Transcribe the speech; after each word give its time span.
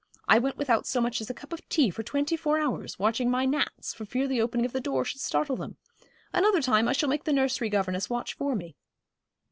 I 0.27 0.39
went 0.39 0.57
without 0.57 0.87
so 0.87 0.99
much 0.99 1.21
as 1.21 1.29
a 1.29 1.33
cup 1.35 1.53
of 1.53 1.69
tea 1.69 1.91
for 1.91 2.01
twenty 2.01 2.35
four 2.35 2.57
hours, 2.57 2.97
watching 2.97 3.29
my 3.29 3.45
gnats, 3.45 3.93
for 3.93 4.03
fear 4.03 4.27
the 4.27 4.41
opening 4.41 4.65
of 4.65 4.73
the 4.73 4.81
door 4.81 5.05
should 5.05 5.21
startle 5.21 5.55
them. 5.55 5.77
Another 6.33 6.59
time 6.59 6.87
I 6.87 6.93
shall 6.93 7.07
make 7.09 7.25
the 7.25 7.31
nursery 7.31 7.69
governess 7.69 8.09
watch 8.09 8.33
for 8.33 8.55
me.' 8.55 8.75